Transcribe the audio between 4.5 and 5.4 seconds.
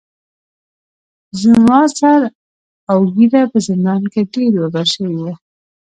ببر شوي وو.